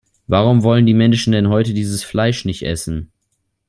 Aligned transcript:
Warum 0.25 0.63
wollen 0.63 0.87
die 0.87 0.95
Menschen 0.95 1.31
denn 1.31 1.49
heute 1.49 1.75
dieses 1.75 2.03
Fleisch 2.03 2.43
nicht 2.45 2.63
essen? 2.65 3.11